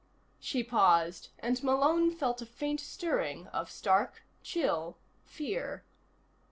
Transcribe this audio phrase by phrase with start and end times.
[0.39, 5.83] She paused and Malone felt a faint stirring of stark, chill fear.